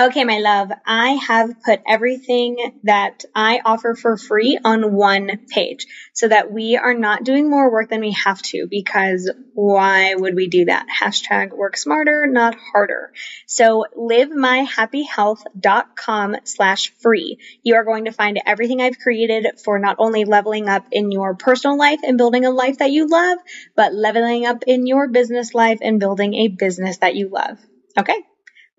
[0.00, 5.86] Okay, my love, I have put everything that I offer for free on one page
[6.14, 10.34] so that we are not doing more work than we have to because why would
[10.34, 10.86] we do that?
[10.88, 13.12] Hashtag work smarter, not harder.
[13.46, 17.36] So livemyhappyhealth.com slash free.
[17.62, 21.34] You are going to find everything I've created for not only leveling up in your
[21.34, 23.36] personal life and building a life that you love,
[23.76, 27.58] but leveling up in your business life and building a business that you love.
[27.98, 28.16] Okay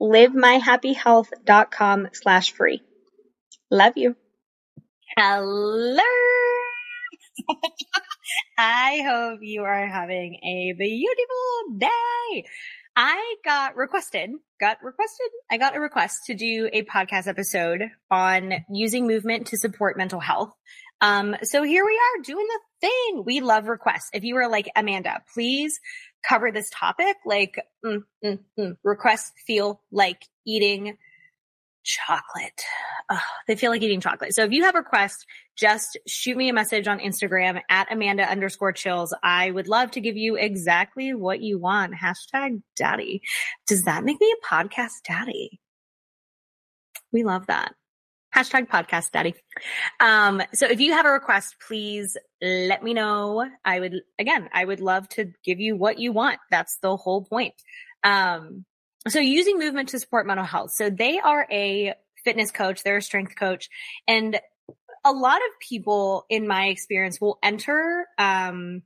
[0.01, 2.81] livemyhappyhealth.com slash free.
[3.69, 4.15] Love you.
[5.17, 6.01] Hello.
[8.57, 12.45] I hope you are having a beautiful day.
[12.95, 18.51] I got requested, got requested, I got a request to do a podcast episode on
[18.69, 20.51] using movement to support mental health.
[20.99, 23.23] Um, so here we are doing the thing.
[23.25, 24.09] We love requests.
[24.13, 25.79] If you were like, Amanda, please
[26.27, 30.97] cover this topic, like mm, mm, mm, requests feel like eating
[31.83, 32.61] chocolate.
[33.09, 34.33] Oh, they feel like eating chocolate.
[34.35, 35.25] So if you have requests,
[35.57, 39.11] just shoot me a message on Instagram at Amanda underscore chils.
[39.23, 41.93] I would love to give you exactly what you want.
[41.93, 43.21] Hashtag daddy.
[43.67, 45.59] Does that make me a podcast daddy?
[47.11, 47.73] We love that.
[48.35, 49.35] Hashtag podcast daddy.
[49.99, 53.45] Um, so if you have a request, please let me know.
[53.65, 56.39] I would, again, I would love to give you what you want.
[56.49, 57.55] That's the whole point.
[58.03, 58.65] Um,
[59.07, 60.71] so using movement to support mental health.
[60.71, 62.83] So they are a fitness coach.
[62.83, 63.69] They're a strength coach
[64.07, 64.39] and
[65.03, 68.83] a lot of people in my experience will enter, um,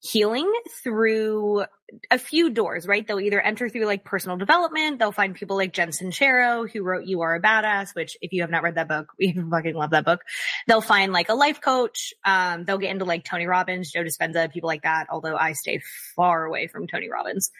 [0.00, 0.50] healing
[0.82, 1.64] through
[2.10, 3.06] a few doors, right?
[3.06, 4.98] They'll either enter through like personal development.
[4.98, 8.40] They'll find people like Jen Sincero who wrote You Are a Badass, which if you
[8.42, 10.22] have not read that book, we fucking love that book.
[10.66, 12.14] They'll find like a life coach.
[12.24, 15.06] Um, they'll get into like Tony Robbins, Joe Dispenza, people like that.
[15.10, 15.80] Although I stay
[16.16, 17.50] far away from Tony Robbins.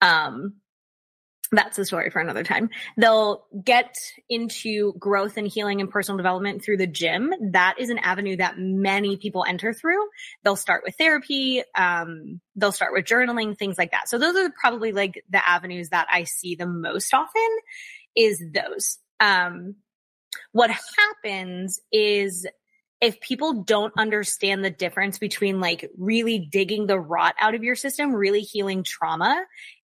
[0.00, 0.54] Um,
[1.52, 2.70] that's a story for another time.
[2.96, 3.94] They'll get
[4.28, 7.32] into growth and healing and personal development through the gym.
[7.52, 10.08] That is an avenue that many people enter through.
[10.44, 11.62] They'll start with therapy.
[11.74, 14.08] Um, they'll start with journaling, things like that.
[14.08, 17.48] So those are probably like the avenues that I see the most often
[18.14, 18.98] is those.
[19.20, 19.76] Um,
[20.52, 22.46] what happens is
[23.00, 27.76] if people don't understand the difference between like really digging the rot out of your
[27.76, 29.44] system, really healing trauma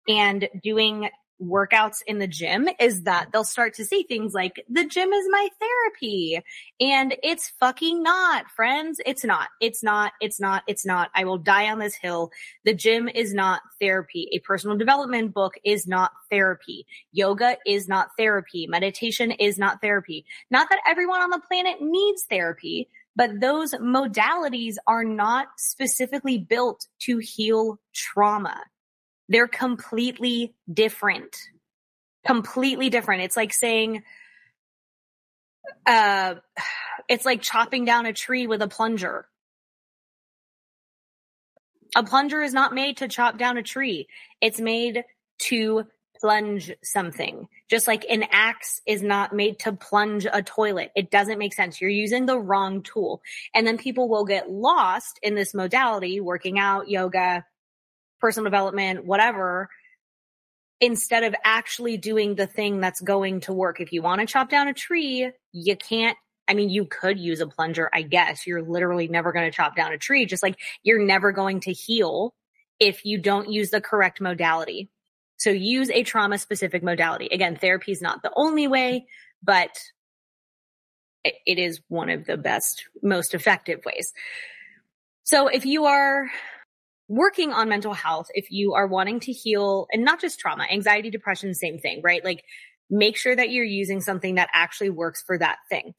[0.08, 1.10] and doing
[1.41, 5.28] workouts in the gym is that they'll start to see things like the gym is
[5.29, 6.41] my therapy
[6.79, 9.00] and it's fucking not friends.
[9.06, 11.09] It's not, it's not, it's not, it's not.
[11.16, 12.31] I will die on this hill.
[12.66, 14.29] The gym is not therapy.
[14.34, 16.85] A personal development book is not therapy.
[17.12, 18.68] Yoga is not therapy.
[18.68, 20.25] Meditation is not therapy.
[20.50, 26.88] Not that everyone on the planet needs therapy, but those modalities are not specifically built
[27.00, 28.62] to heal trauma.
[29.31, 31.38] They're completely different.
[32.28, 33.24] Completely different.
[33.24, 34.03] It's like saying,
[35.86, 36.36] uh,
[37.08, 39.25] it's like chopping down a tree with a plunger.
[41.96, 44.09] A plunger is not made to chop down a tree.
[44.41, 45.06] It's made
[45.44, 45.86] to
[46.20, 47.47] plunge something.
[47.70, 50.91] Just like an axe is not made to plunge a toilet.
[50.94, 51.80] It doesn't make sense.
[51.80, 53.22] You're using the wrong tool.
[53.56, 57.46] And then people will get lost in this modality, working out, yoga,
[58.22, 59.70] personal development, whatever,
[60.80, 63.82] instead of actually doing the thing that's going to work.
[63.82, 66.18] If you want to chop down a tree, you can't
[66.48, 68.46] I mean, you could use a plunger, I guess.
[68.46, 71.72] You're literally never going to chop down a tree, just like you're never going to
[71.72, 72.34] heal
[72.78, 74.90] if you don't use the correct modality.
[75.38, 77.28] So use a trauma specific modality.
[77.32, 79.06] Again, therapy is not the only way,
[79.41, 79.70] but
[81.23, 84.12] it is one of the best, most effective ways.
[85.23, 86.29] So if you are
[87.11, 91.09] working on mental health, if you are wanting to heal and not just trauma, anxiety,
[91.09, 92.23] depression, same thing, right?
[92.23, 92.41] Like
[92.90, 95.93] make sure that you're using something that actually works for that thing.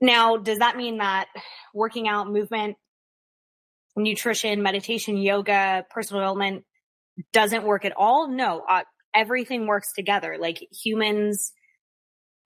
[0.00, 1.28] Now, does that mean that
[1.72, 2.76] working out, movement,
[3.96, 6.64] nutrition, meditation, yoga, personal development
[7.32, 8.26] doesn't work at all?
[8.28, 8.82] No, uh,
[9.14, 10.38] everything works together.
[10.40, 11.52] Like humans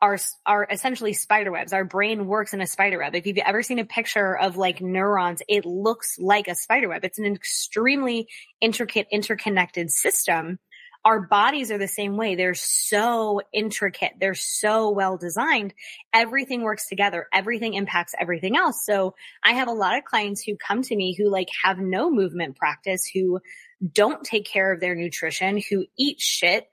[0.00, 1.72] are, are essentially spider webs.
[1.72, 3.14] Our brain works in a spider web.
[3.14, 7.04] If you've ever seen a picture of like neurons, it looks like a spider web.
[7.04, 8.28] It's an extremely
[8.60, 10.58] intricate, interconnected system.
[11.04, 12.34] Our bodies are the same way.
[12.34, 14.12] They're so intricate.
[14.20, 15.72] They're so well designed.
[16.12, 17.28] Everything works together.
[17.32, 18.84] Everything impacts everything else.
[18.84, 22.10] So I have a lot of clients who come to me who like have no
[22.10, 23.40] movement practice, who
[23.92, 26.68] don't take care of their nutrition, who eat shit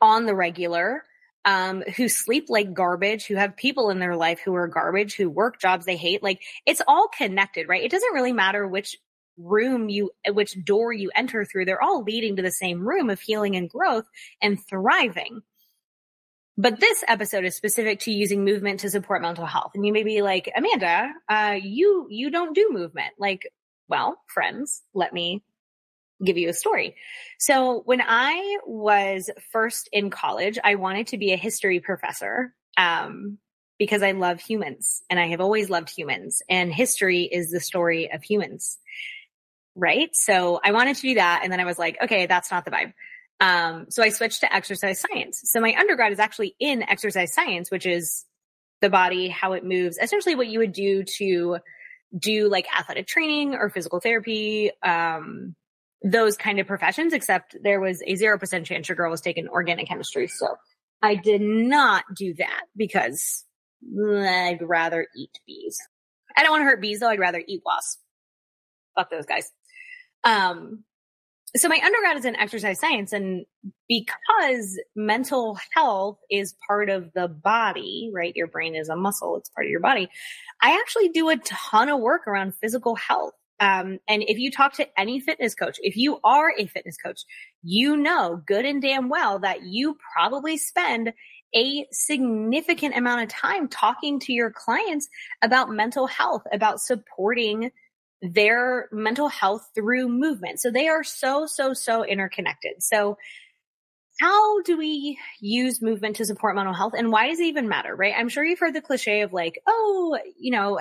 [0.00, 1.02] on the regular,
[1.44, 5.28] um, who sleep like garbage, who have people in their life who are garbage, who
[5.28, 6.22] work jobs they hate.
[6.22, 7.82] Like it's all connected, right?
[7.82, 8.96] It doesn't really matter which
[9.36, 11.64] room you, which door you enter through.
[11.64, 14.06] They're all leading to the same room of healing and growth
[14.40, 15.42] and thriving.
[16.56, 19.72] But this episode is specific to using movement to support mental health.
[19.74, 23.14] And you may be like, Amanda, uh, you, you don't do movement.
[23.18, 23.50] Like,
[23.88, 25.42] well, friends, let me
[26.24, 26.96] give you a story.
[27.38, 32.54] So when I was first in college, I wanted to be a history professor.
[32.76, 33.38] Um,
[33.78, 38.10] because I love humans and I have always loved humans and history is the story
[38.12, 38.78] of humans.
[39.74, 40.10] Right.
[40.14, 41.40] So I wanted to do that.
[41.42, 42.92] And then I was like, okay, that's not the vibe.
[43.40, 45.42] Um, so I switched to exercise science.
[45.44, 48.24] So my undergrad is actually in exercise science, which is
[48.80, 51.58] the body, how it moves, essentially what you would do to
[52.16, 55.56] do like athletic training or physical therapy, um,
[56.04, 59.88] those kind of professions, except there was a 0% chance your girl was taking organic
[59.88, 60.28] chemistry.
[60.28, 60.54] So
[61.02, 63.44] I did not do that because
[63.98, 65.78] I'd rather eat bees.
[66.36, 67.08] I don't want to hurt bees though.
[67.08, 67.98] I'd rather eat wasps.
[68.94, 69.50] Fuck those guys.
[70.24, 70.84] Um,
[71.56, 73.46] so my undergrad is in exercise science and
[73.88, 78.34] because mental health is part of the body, right?
[78.34, 79.36] Your brain is a muscle.
[79.36, 80.08] It's part of your body.
[80.60, 83.34] I actually do a ton of work around physical health.
[83.60, 87.22] Um, and if you talk to any fitness coach, if you are a fitness coach,
[87.62, 91.12] you know good and damn well that you probably spend
[91.54, 95.08] a significant amount of time talking to your clients
[95.40, 97.70] about mental health, about supporting
[98.20, 100.58] their mental health through movement.
[100.58, 102.82] So they are so, so, so interconnected.
[102.82, 103.18] So
[104.20, 107.94] how do we use movement to support mental health and why does it even matter,
[107.94, 108.14] right?
[108.16, 110.78] I'm sure you've heard the cliche of like, oh, you know,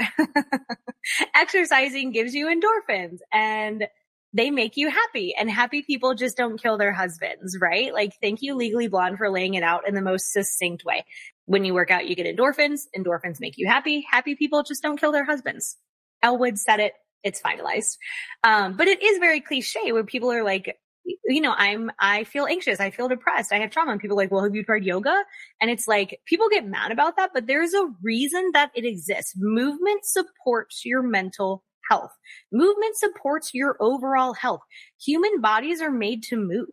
[1.36, 3.88] exercising gives you endorphins and
[4.34, 7.94] they make you happy and happy people just don't kill their husbands, right?
[7.94, 11.06] Like, thank you Legally Blonde for laying it out in the most succinct way.
[11.46, 12.82] When you work out, you get endorphins.
[12.98, 14.06] Endorphins make you happy.
[14.10, 15.78] Happy people just don't kill their husbands.
[16.22, 16.94] Elle Woods said it.
[17.24, 17.98] It's finalized.
[18.44, 22.46] Um, but it is very cliche where people are like, you know, I'm, I feel
[22.46, 22.80] anxious.
[22.80, 23.52] I feel depressed.
[23.52, 23.92] I have trauma.
[23.92, 25.24] And people like, well, have you tried yoga?
[25.62, 29.34] And it's like, people get mad about that, but there's a reason that it exists.
[29.38, 32.12] Movement supports your mental health.
[32.52, 34.62] Movement supports your overall health.
[35.04, 36.70] Human bodies are made to move.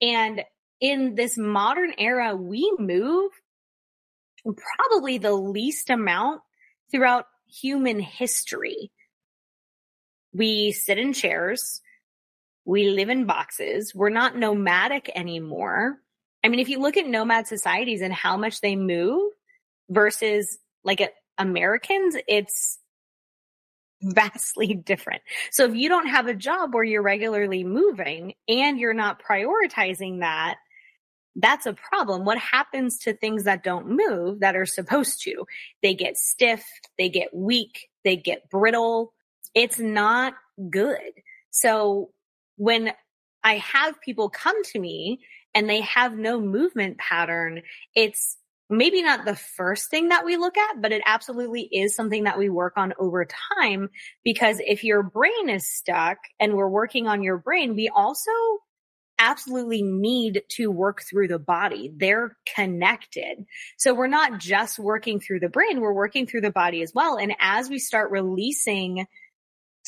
[0.00, 0.42] And
[0.80, 3.32] in this modern era, we move
[4.44, 6.42] probably the least amount
[6.90, 8.92] throughout human history.
[10.32, 11.80] We sit in chairs
[12.68, 13.94] we live in boxes.
[13.94, 15.96] We're not nomadic anymore.
[16.44, 19.32] I mean, if you look at nomad societies and how much they move
[19.88, 21.00] versus like
[21.38, 22.78] Americans, it's
[24.02, 25.22] vastly different.
[25.50, 30.20] So if you don't have a job where you're regularly moving and you're not prioritizing
[30.20, 30.56] that,
[31.36, 32.26] that's a problem.
[32.26, 35.46] What happens to things that don't move that are supposed to?
[35.82, 36.66] They get stiff,
[36.98, 39.14] they get weak, they get brittle.
[39.54, 40.34] It's not
[40.68, 41.12] good.
[41.50, 42.10] So
[42.58, 42.92] when
[43.42, 45.20] I have people come to me
[45.54, 47.62] and they have no movement pattern,
[47.94, 48.36] it's
[48.68, 52.38] maybe not the first thing that we look at, but it absolutely is something that
[52.38, 53.26] we work on over
[53.58, 53.88] time.
[54.24, 58.30] Because if your brain is stuck and we're working on your brain, we also
[59.18, 61.92] absolutely need to work through the body.
[61.96, 63.46] They're connected.
[63.76, 67.16] So we're not just working through the brain, we're working through the body as well.
[67.16, 69.06] And as we start releasing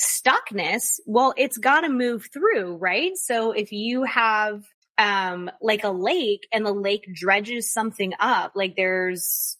[0.01, 3.17] stuckness, well, it's got to move through, right?
[3.17, 4.65] So if you have
[4.99, 9.57] um like a lake and the lake dredges something up, like there's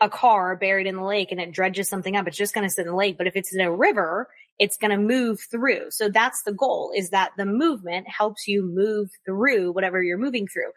[0.00, 2.72] a car buried in the lake and it dredges something up, it's just going to
[2.72, 3.18] sit in the lake.
[3.18, 4.28] But if it's in a river,
[4.58, 5.90] it's going to move through.
[5.90, 10.46] So that's the goal is that the movement helps you move through whatever you're moving
[10.46, 10.70] through.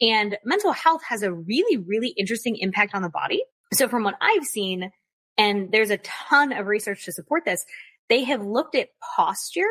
[0.00, 3.42] And mental health has a really, really interesting impact on the body.
[3.72, 4.90] So from what I've seen,
[5.38, 7.64] and there's a ton of research to support this,
[8.10, 9.62] they have looked at posture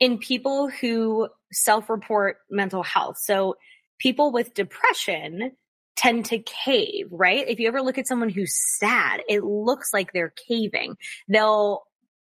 [0.00, 3.18] in people who self-report mental health.
[3.18, 3.56] So
[3.98, 5.52] people with depression
[5.96, 7.46] tend to cave, right?
[7.48, 10.96] If you ever look at someone who's sad, it looks like they're caving.
[11.28, 11.82] They'll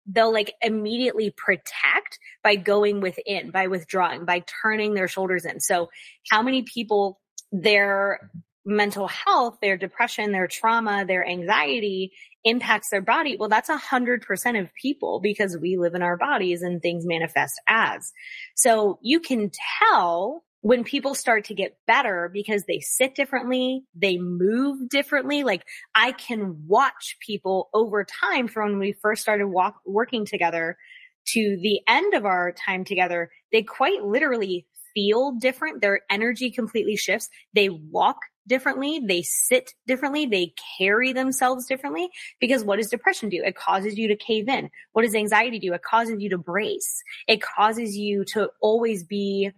[0.07, 5.61] they'll like immediately protect by going within, by withdrawing, by turning their shoulders in.
[5.61, 5.89] So
[6.31, 8.31] how many people their
[8.67, 12.13] mental health, their depression, their trauma, their anxiety
[12.45, 13.37] impacts their body.
[13.39, 17.05] Well, that's a hundred percent of people because we live in our bodies and things
[17.07, 18.13] manifest as.
[18.55, 24.17] So you can tell when people start to get better because they sit differently, they
[24.17, 25.45] move differently.
[25.45, 25.63] Like
[25.95, 30.79] I can watch people over time from when we first started walk, working together
[31.27, 33.31] to the end of our time together.
[33.53, 35.83] They quite literally feel different.
[35.83, 37.29] Their energy completely shifts.
[37.55, 39.01] They walk differently.
[39.05, 40.27] They sit differently.
[40.27, 42.11] They carry themselves differently
[42.41, 43.43] because what does depression do?
[43.45, 44.71] It causes you to cave in.
[44.93, 45.73] What does anxiety do?
[45.73, 47.03] It causes you to brace.
[47.27, 49.53] It causes you to always be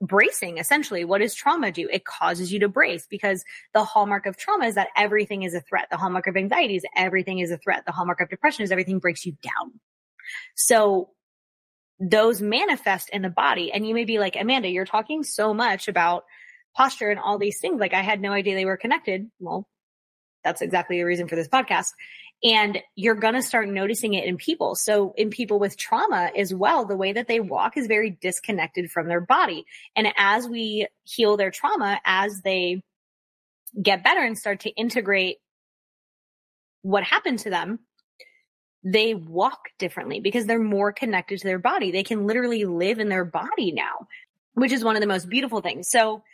[0.00, 1.04] bracing essentially.
[1.04, 1.88] What does trauma do?
[1.90, 5.60] It causes you to brace because the hallmark of trauma is that everything is a
[5.60, 5.88] threat.
[5.90, 7.84] The hallmark of anxiety is everything is a threat.
[7.86, 9.80] The hallmark of depression is everything breaks you down.
[10.54, 11.10] So
[12.00, 13.70] those manifest in the body.
[13.72, 16.24] And you may be like, Amanda, you're talking so much about
[16.74, 17.80] posture and all these things.
[17.80, 19.30] Like I had no idea they were connected.
[19.38, 19.66] Well,
[20.44, 21.88] that's exactly the reason for this podcast.
[22.44, 24.74] And you're going to start noticing it in people.
[24.74, 28.90] So in people with trauma as well, the way that they walk is very disconnected
[28.90, 29.64] from their body.
[29.94, 32.82] And as we heal their trauma, as they
[33.80, 35.38] get better and start to integrate
[36.82, 37.78] what happened to them,
[38.82, 41.92] they walk differently because they're more connected to their body.
[41.92, 44.08] They can literally live in their body now,
[44.54, 45.88] which is one of the most beautiful things.
[45.88, 46.24] So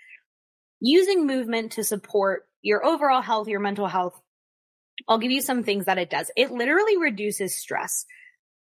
[0.80, 4.20] using movement to support your overall health, your mental health,
[5.08, 6.30] I'll give you some things that it does.
[6.37, 8.04] It literally reduces stress.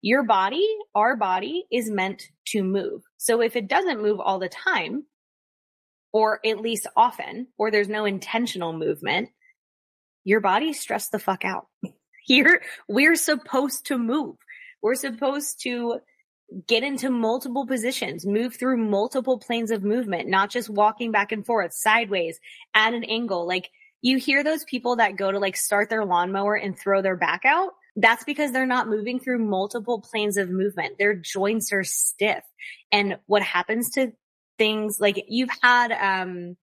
[0.00, 3.02] Your body, our body is meant to move.
[3.16, 5.04] So if it doesn't move all the time,
[6.12, 9.30] or at least often, or there's no intentional movement,
[10.24, 11.66] your body's stressed the fuck out.
[12.24, 14.36] Here, we're supposed to move.
[14.82, 16.00] We're supposed to
[16.66, 21.44] get into multiple positions, move through multiple planes of movement, not just walking back and
[21.44, 22.40] forth, sideways,
[22.74, 23.46] at an angle.
[23.46, 27.16] Like you hear those people that go to like start their lawnmower and throw their
[27.16, 27.72] back out.
[27.96, 30.98] That's because they're not moving through multiple planes of movement.
[30.98, 32.44] Their joints are stiff.
[32.92, 34.12] And what happens to
[34.56, 36.56] things like you've had, um,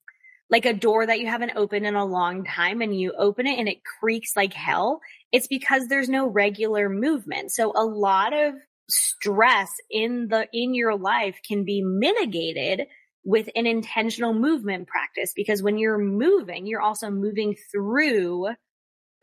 [0.50, 3.58] like a door that you haven't opened in a long time and you open it
[3.60, 5.02] and it creaks like hell.
[5.32, 7.52] It's because there's no regular movement.
[7.52, 8.54] So a lot of
[8.90, 12.88] stress in the, in your life can be mitigated
[13.24, 18.50] with an intentional movement practice because when you're moving, you're also moving through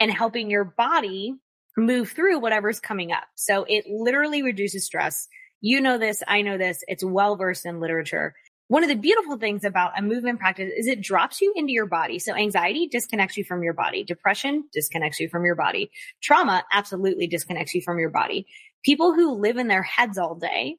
[0.01, 1.35] and helping your body
[1.77, 3.25] move through whatever's coming up.
[3.37, 5.29] So it literally reduces stress.
[5.61, 6.23] You know this.
[6.27, 6.83] I know this.
[6.89, 8.35] It's well versed in literature.
[8.69, 11.87] One of the beautiful things about a movement practice is it drops you into your
[11.87, 12.19] body.
[12.19, 14.03] So anxiety disconnects you from your body.
[14.03, 15.91] Depression disconnects you from your body.
[16.23, 18.47] Trauma absolutely disconnects you from your body.
[18.83, 20.77] People who live in their heads all day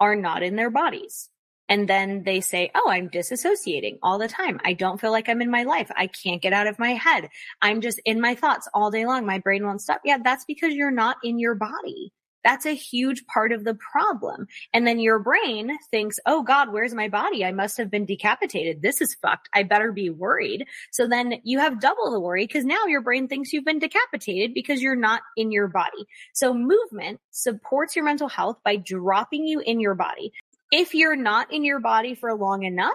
[0.00, 1.28] are not in their bodies.
[1.68, 4.60] And then they say, Oh, I'm disassociating all the time.
[4.64, 5.90] I don't feel like I'm in my life.
[5.96, 7.28] I can't get out of my head.
[7.60, 9.26] I'm just in my thoughts all day long.
[9.26, 10.00] My brain won't stop.
[10.04, 12.12] Yeah, that's because you're not in your body.
[12.46, 14.46] That's a huge part of the problem.
[14.72, 17.44] And then your brain thinks, Oh God, where's my body?
[17.44, 18.82] I must have been decapitated.
[18.82, 19.48] This is fucked.
[19.52, 20.64] I better be worried.
[20.92, 24.54] So then you have double the worry because now your brain thinks you've been decapitated
[24.54, 26.06] because you're not in your body.
[26.34, 30.30] So movement supports your mental health by dropping you in your body.
[30.70, 32.94] If you're not in your body for long enough,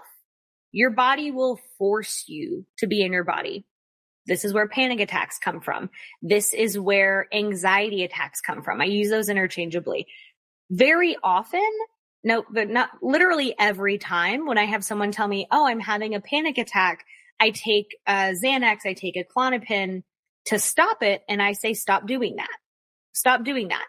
[0.72, 3.66] your body will force you to be in your body.
[4.28, 5.90] This is where panic attacks come from.
[6.22, 8.82] This is where anxiety attacks come from.
[8.82, 10.08] I use those interchangeably.
[10.70, 11.70] Very often,
[12.24, 16.16] no, but not literally every time when I have someone tell me, Oh, I'm having
[16.16, 17.04] a panic attack.
[17.40, 20.04] I take a Xanax, I take a Klonopin
[20.46, 21.24] to stop it.
[21.28, 22.50] And I say, stop doing that.
[23.14, 23.86] Stop doing that.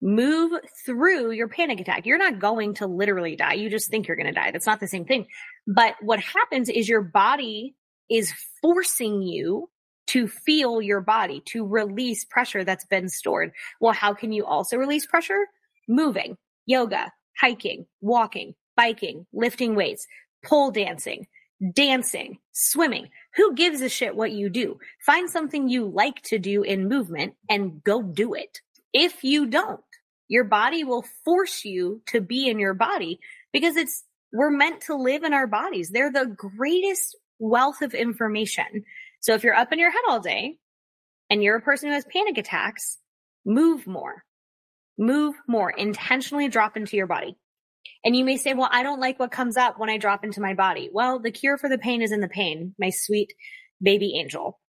[0.00, 0.52] Move
[0.84, 2.06] through your panic attack.
[2.06, 3.54] You're not going to literally die.
[3.54, 4.50] You just think you're going to die.
[4.50, 5.26] That's not the same thing.
[5.66, 7.76] But what happens is your body
[8.10, 9.68] is forcing you
[10.08, 13.52] to feel your body, to release pressure that's been stored.
[13.80, 15.46] Well, how can you also release pressure?
[15.88, 20.06] Moving, yoga, hiking, walking, biking, lifting weights,
[20.44, 21.26] pole dancing,
[21.72, 23.08] dancing, swimming.
[23.36, 24.78] Who gives a shit what you do?
[25.06, 28.60] Find something you like to do in movement and go do it.
[28.92, 29.80] If you don't,
[30.28, 33.20] your body will force you to be in your body
[33.52, 35.90] because it's, we're meant to live in our bodies.
[35.90, 38.84] They're the greatest wealth of information.
[39.20, 40.58] So if you're up in your head all day
[41.28, 42.98] and you're a person who has panic attacks,
[43.44, 44.24] move more,
[44.96, 47.36] move more, intentionally drop into your body.
[48.04, 50.40] And you may say, well, I don't like what comes up when I drop into
[50.40, 50.88] my body.
[50.92, 53.32] Well, the cure for the pain is in the pain, my sweet
[53.82, 54.60] baby angel.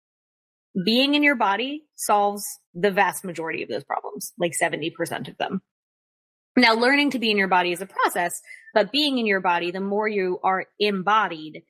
[0.85, 5.61] Being in your body solves the vast majority of those problems, like 70% of them.
[6.57, 8.41] Now, learning to be in your body is a process,
[8.73, 11.63] but being in your body, the more you are embodied,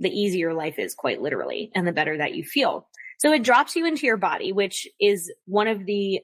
[0.00, 2.88] the easier life is quite literally and the better that you feel.
[3.18, 6.20] So it drops you into your body, which is one of the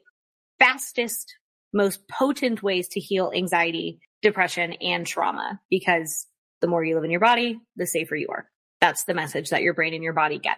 [0.59, 1.35] fastest,
[1.73, 6.27] most potent ways to heal anxiety, depression, and trauma because
[6.63, 8.49] the more you live in your body, the safer you are.
[8.81, 10.57] That's the message that your brain and your body get.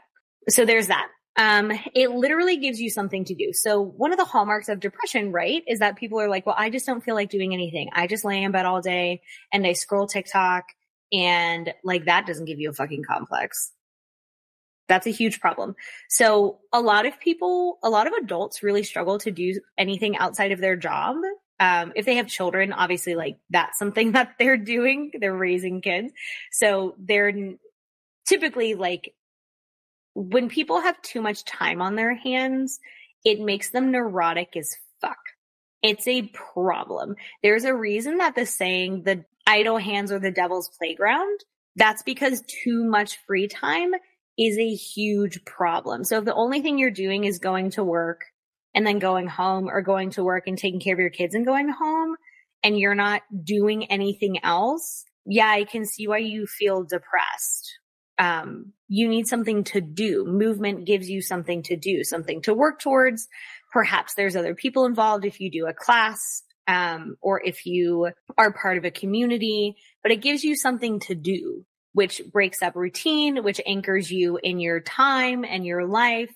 [0.49, 1.09] So there's that.
[1.37, 3.53] Um, it literally gives you something to do.
[3.53, 6.69] So one of the hallmarks of depression, right, is that people are like, well, I
[6.71, 7.91] just don't feel like doing anything.
[7.93, 9.23] I just lay in bed all day
[9.53, 10.65] and I scroll TikTok
[11.13, 13.73] and like that doesn't give you a fucking complex.
[14.89, 15.77] That's a huge problem.
[16.09, 20.53] So a lot of people, a lot of adults really struggle to do anything outside
[20.53, 21.17] of their job.
[21.61, 25.13] Um, if they have children, obviously like that's something that they're doing.
[25.19, 26.13] They're raising kids.
[26.53, 27.33] So they're
[28.27, 29.15] typically like
[30.15, 32.81] when people have too much time on their hands,
[33.25, 35.19] it makes them neurotic as fuck.
[35.83, 37.15] It's a problem.
[37.43, 41.41] There's a reason that the saying, the idle hands are the devil's playground.
[41.75, 43.93] That's because too much free time
[44.39, 46.05] is a huge problem.
[46.05, 48.21] So if the only thing you're doing is going to work
[48.75, 51.47] and then going home or going to work and taking care of your kids and
[51.47, 52.17] going home
[52.63, 57.79] and you're not doing anything else, yeah, I can see why you feel depressed
[58.19, 60.25] um, you need something to do.
[60.27, 63.29] Movement gives you something to do, something to work towards.
[63.73, 68.53] Perhaps there's other people involved if you do a class, um, or if you are
[68.53, 73.43] part of a community, but it gives you something to do, which breaks up routine,
[73.43, 76.31] which anchors you in your time and your life.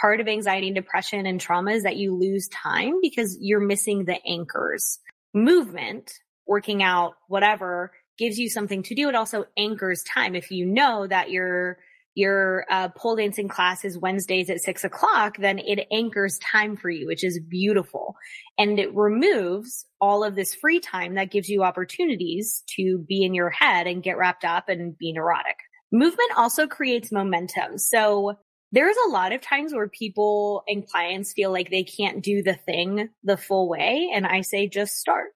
[0.00, 4.04] Part of anxiety and depression and trauma is that you lose time because you're missing
[4.04, 4.98] the anchors.
[5.32, 6.12] Movement,
[6.46, 9.08] working out, whatever, gives you something to do.
[9.08, 10.34] It also anchors time.
[10.34, 11.78] If you know that your
[12.16, 16.88] your uh, pole dancing class is Wednesdays at six o'clock, then it anchors time for
[16.88, 18.16] you, which is beautiful.
[18.58, 23.34] And it removes all of this free time that gives you opportunities to be in
[23.34, 25.56] your head and get wrapped up and be neurotic.
[25.92, 27.76] Movement also creates momentum.
[27.76, 28.38] So
[28.72, 32.54] there's a lot of times where people and clients feel like they can't do the
[32.54, 34.10] thing the full way.
[34.12, 35.35] And I say, just start.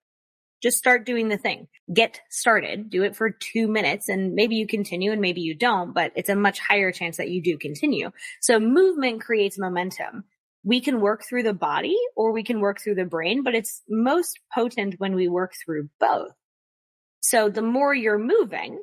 [0.63, 1.69] Just start doing the thing.
[1.93, 2.91] Get started.
[2.91, 6.29] Do it for two minutes and maybe you continue and maybe you don't, but it's
[6.29, 8.11] a much higher chance that you do continue.
[8.41, 10.25] So movement creates momentum.
[10.63, 13.83] We can work through the body or we can work through the brain, but it's
[13.89, 16.33] most potent when we work through both.
[17.21, 18.81] So the more you're moving,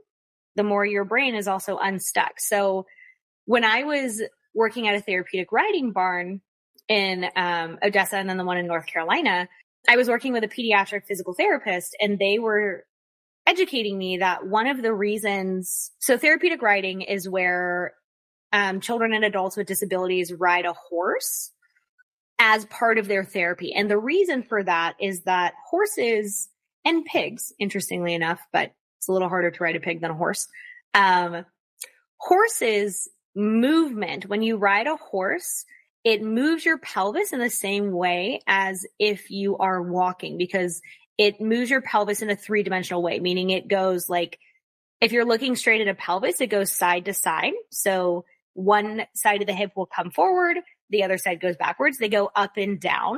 [0.55, 2.39] the more your brain is also unstuck.
[2.39, 2.87] So
[3.45, 4.21] when I was
[4.55, 6.41] working at a therapeutic riding barn
[6.87, 9.47] in um, Odessa and then the one in North Carolina,
[9.87, 12.85] I was working with a pediatric physical therapist and they were
[13.47, 17.93] educating me that one of the reasons, so therapeutic riding is where
[18.51, 21.51] um, children and adults with disabilities ride a horse
[22.39, 23.73] as part of their therapy.
[23.73, 26.49] And the reason for that is that horses
[26.85, 30.15] and pigs, interestingly enough, but it's a little harder to ride a pig than a
[30.15, 30.47] horse.
[30.93, 31.45] Um,
[32.17, 35.65] horses movement, when you ride a horse,
[36.07, 40.81] it moves your pelvis in the same way as if you are walking because
[41.17, 44.39] it moves your pelvis in a three dimensional way, meaning it goes like,
[45.01, 47.51] if you're looking straight at a pelvis, it goes side to side.
[47.71, 50.55] So one side of the hip will come forward.
[50.91, 51.97] The other side goes backwards.
[51.97, 53.17] They go up and down.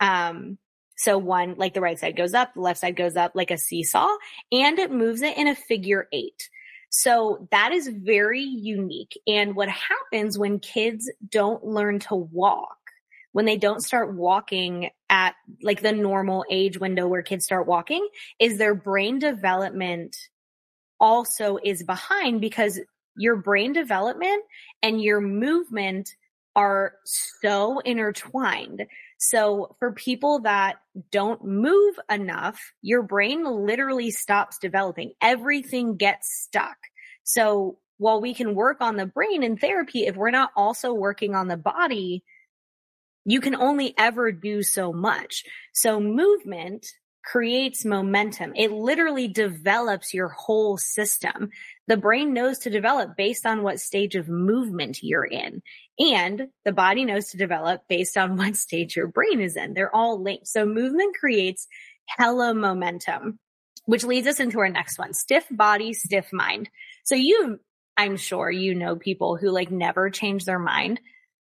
[0.00, 0.58] Um,
[0.96, 3.58] so one, like the right side goes up, the left side goes up like a
[3.58, 4.08] seesaw
[4.50, 6.50] and it moves it in a figure eight.
[6.96, 9.20] So that is very unique.
[9.26, 12.78] And what happens when kids don't learn to walk,
[13.32, 18.08] when they don't start walking at like the normal age window where kids start walking,
[18.38, 20.16] is their brain development
[21.00, 22.78] also is behind because
[23.16, 24.44] your brain development
[24.80, 26.14] and your movement
[26.56, 28.86] are so intertwined.
[29.18, 30.76] So for people that
[31.10, 35.12] don't move enough, your brain literally stops developing.
[35.20, 36.76] Everything gets stuck.
[37.22, 41.34] So while we can work on the brain in therapy, if we're not also working
[41.34, 42.22] on the body,
[43.24, 45.44] you can only ever do so much.
[45.72, 46.86] So movement
[47.24, 48.52] creates momentum.
[48.54, 51.48] It literally develops your whole system.
[51.88, 55.62] The brain knows to develop based on what stage of movement you're in.
[55.98, 59.74] And the body knows to develop based on what stage your brain is in.
[59.74, 60.48] They're all linked.
[60.48, 61.66] So movement creates
[62.06, 63.38] hella momentum,
[63.86, 65.14] which leads us into our next one.
[65.14, 66.68] Stiff body, stiff mind.
[67.04, 67.58] So you,
[67.96, 71.00] I'm sure you know people who like never change their mind.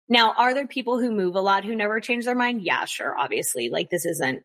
[0.08, 2.62] Now, are there people who move a lot who never change their mind?
[2.62, 3.16] Yeah, sure.
[3.18, 4.44] Obviously, like this isn't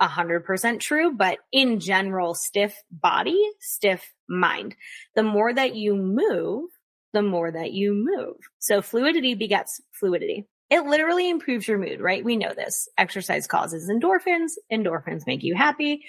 [0.00, 4.74] a hundred percent true, but in general, stiff body, stiff mind.
[5.14, 6.70] The more that you move,
[7.12, 8.36] the more that you move.
[8.58, 10.46] So fluidity begets fluidity.
[10.70, 12.24] It literally improves your mood, right?
[12.24, 12.88] We know this.
[12.98, 14.52] Exercise causes endorphins.
[14.72, 16.04] Endorphins make you happy.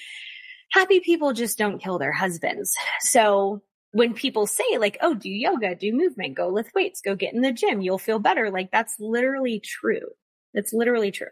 [0.71, 2.74] Happy people just don't kill their husbands.
[3.02, 7.34] So when people say like, oh, do yoga, do movement, go lift weights, go get
[7.34, 8.50] in the gym, you'll feel better.
[8.50, 10.10] Like that's literally true.
[10.54, 11.28] That's literally true.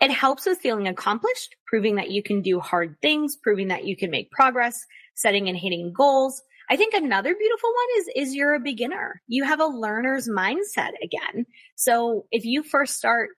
[0.00, 3.96] It helps with feeling accomplished, proving that you can do hard things, proving that you
[3.96, 4.78] can make progress,
[5.14, 6.40] setting and hitting goals.
[6.70, 9.22] I think another beautiful one is, is you're a beginner.
[9.26, 11.46] You have a learner's mindset again.
[11.76, 13.30] So if you first start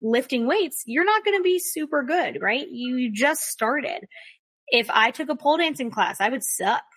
[0.00, 2.66] lifting weights, you're not going to be super good, right?
[2.68, 4.06] You just started.
[4.68, 6.82] If I took a pole dancing class, I would suck.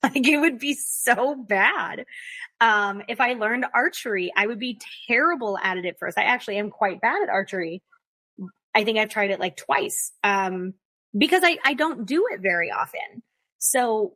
[0.00, 2.04] Like it would be so bad.
[2.60, 6.16] Um, if I learned archery, I would be terrible at it at first.
[6.16, 7.82] I actually am quite bad at archery.
[8.74, 10.12] I think I've tried it like twice.
[10.22, 10.74] Um,
[11.16, 13.22] because I, I don't do it very often.
[13.58, 14.14] So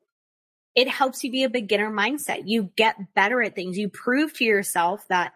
[0.75, 2.43] it helps you be a beginner mindset.
[2.47, 3.79] You get better at things.
[3.79, 5.33] You prove to yourself that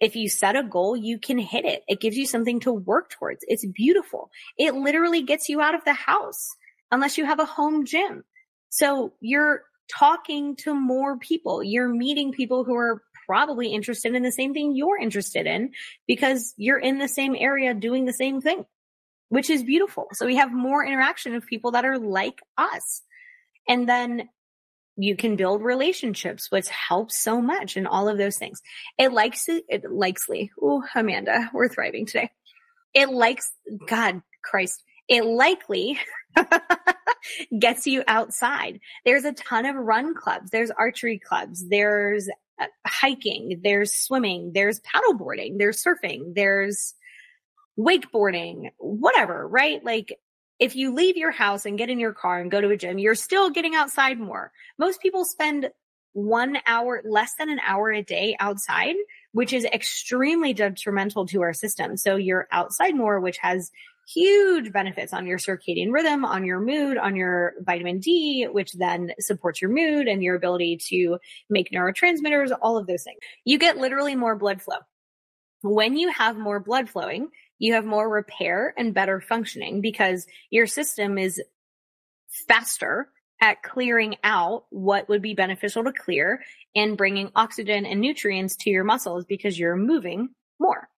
[0.00, 1.82] if you set a goal, you can hit it.
[1.88, 3.44] It gives you something to work towards.
[3.48, 4.30] It's beautiful.
[4.58, 6.48] It literally gets you out of the house
[6.90, 8.24] unless you have a home gym.
[8.68, 11.62] So you're talking to more people.
[11.62, 15.72] You're meeting people who are probably interested in the same thing you're interested in
[16.06, 18.64] because you're in the same area doing the same thing,
[19.28, 20.08] which is beautiful.
[20.12, 23.02] So we have more interaction of people that are like us.
[23.68, 24.28] And then
[24.96, 28.60] you can build relationships, which helps so much and all of those things.
[28.98, 30.52] It likes it, likely.
[30.60, 32.30] Oh, Amanda, we're thriving today.
[32.94, 33.50] It likes,
[33.88, 35.98] God Christ, it likely
[37.58, 38.80] gets you outside.
[39.04, 40.50] There's a ton of run clubs.
[40.50, 41.68] There's archery clubs.
[41.68, 42.28] There's
[42.60, 43.60] Uh, hiking.
[43.64, 44.52] There's swimming.
[44.54, 45.58] There's paddleboarding.
[45.58, 46.34] There's surfing.
[46.34, 46.94] There's
[47.78, 49.84] wakeboarding, whatever, right?
[49.84, 50.18] Like
[50.60, 52.98] if you leave your house and get in your car and go to a gym,
[52.98, 54.52] you're still getting outside more.
[54.78, 55.70] Most people spend
[56.12, 58.94] one hour, less than an hour a day outside,
[59.32, 61.96] which is extremely detrimental to our system.
[61.96, 63.72] So you're outside more, which has
[64.08, 69.12] huge benefits on your circadian rhythm, on your mood, on your vitamin D, which then
[69.18, 73.18] supports your mood and your ability to make neurotransmitters, all of those things.
[73.44, 74.78] You get literally more blood flow.
[75.62, 80.66] When you have more blood flowing, you have more repair and better functioning because your
[80.66, 81.40] system is
[82.48, 83.08] faster
[83.40, 86.42] at clearing out what would be beneficial to clear
[86.74, 90.88] and bringing oxygen and nutrients to your muscles because you're moving more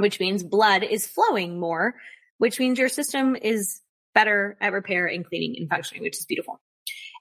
[0.00, 1.94] which means blood is flowing more,
[2.38, 3.80] which means your system is
[4.14, 6.60] better at repair and cleaning and functioning, which is beautiful.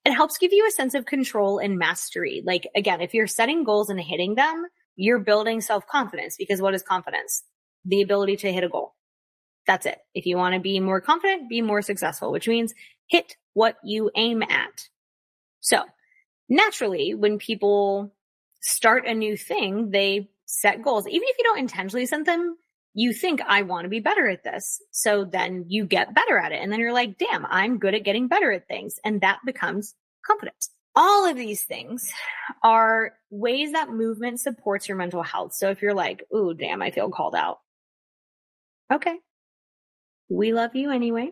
[0.06, 2.42] It helps give you a sense of control and mastery.
[2.46, 4.66] Like again, if you're setting goals and hitting them,
[4.96, 7.44] you're building self confidence because what is confidence?
[7.86, 8.96] The ability to hit a goal.
[9.68, 10.00] That's it.
[10.14, 12.74] If you want to be more confident, be more successful, which means
[13.08, 14.88] hit what you aim at.
[15.60, 15.84] So
[16.48, 18.14] naturally, when people
[18.62, 21.08] start a new thing, they set goals.
[21.08, 22.58] Even if you don't intentionally set them,
[22.94, 24.82] you think I want to be better at this.
[24.92, 26.62] So then you get better at it.
[26.62, 28.96] And then you're like, damn, I'm good at getting better at things.
[29.04, 30.70] And that becomes confidence.
[30.96, 32.12] All of these things
[32.64, 35.54] are ways that movement supports your mental health.
[35.54, 37.60] So if you're like, ooh, damn, I feel called out.
[38.92, 39.18] Okay.
[40.30, 41.32] We love you anyway.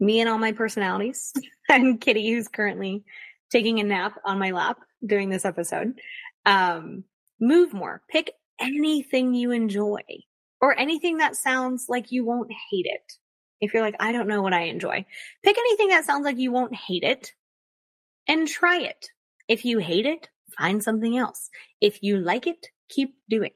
[0.00, 1.32] Me and all my personalities
[1.68, 3.04] and Kitty, who's currently
[3.50, 6.00] taking a nap on my lap during this episode.
[6.46, 7.04] Um,
[7.38, 8.02] move more.
[8.08, 10.00] Pick anything you enjoy
[10.60, 13.12] or anything that sounds like you won't hate it.
[13.60, 15.04] If you're like, I don't know what I enjoy,
[15.42, 17.32] pick anything that sounds like you won't hate it
[18.26, 19.08] and try it.
[19.48, 21.50] If you hate it, find something else.
[21.80, 23.52] If you like it, keep doing.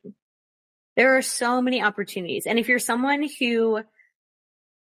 [0.97, 2.47] There are so many opportunities.
[2.47, 3.81] And if you're someone who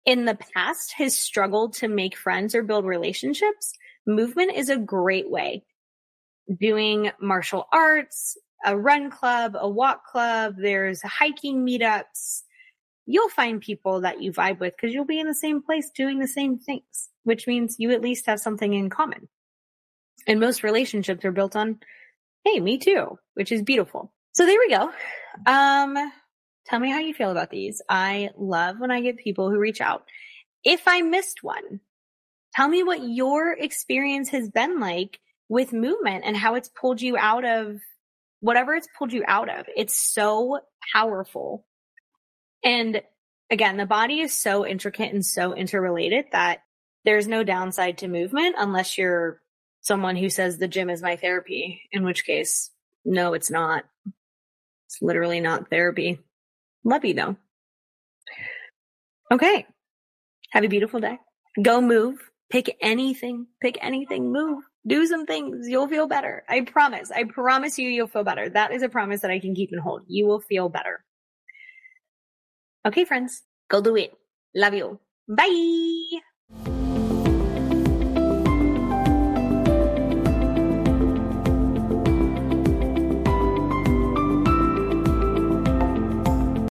[0.06, 3.74] in the past has struggled to make friends or build relationships,
[4.06, 5.64] movement is a great way.
[6.58, 12.42] Doing martial arts, a run club, a walk club, there's hiking meetups.
[13.06, 16.18] You'll find people that you vibe with because you'll be in the same place doing
[16.18, 19.28] the same things, which means you at least have something in common.
[20.26, 21.80] And most relationships are built on,
[22.44, 24.12] hey, me too, which is beautiful.
[24.32, 24.92] So there we go.
[25.46, 25.96] Um,
[26.66, 27.82] tell me how you feel about these.
[27.88, 30.04] I love when I get people who reach out.
[30.62, 31.80] If I missed one,
[32.54, 35.18] tell me what your experience has been like
[35.48, 37.80] with movement and how it's pulled you out of
[38.40, 39.66] whatever it's pulled you out of.
[39.76, 40.60] It's so
[40.92, 41.64] powerful.
[42.64, 43.02] And
[43.50, 46.62] again, the body is so intricate and so interrelated that
[47.04, 49.40] there's no downside to movement unless you're
[49.80, 52.70] someone who says the gym is my therapy, in which case,
[53.04, 53.84] no, it's not.
[54.86, 56.18] It's literally not therapy.
[56.84, 57.36] Love you though.
[59.32, 59.66] Okay.
[60.50, 61.18] Have a beautiful day.
[61.62, 62.18] Go move.
[62.50, 63.46] Pick anything.
[63.62, 64.32] Pick anything.
[64.32, 65.68] Move do some things.
[65.68, 66.44] You'll feel better.
[66.48, 67.10] I promise.
[67.10, 68.48] I promise you, you'll feel better.
[68.48, 70.02] That is a promise that I can keep and hold.
[70.06, 71.04] You will feel better.
[72.86, 74.12] Okay, friends, go do it.
[74.54, 74.98] Love you.
[75.28, 76.79] Bye.